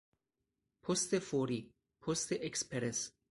پست 0.83 1.19
فوری، 1.19 1.73
پست 2.01 2.31
اکسپرس 2.31 3.11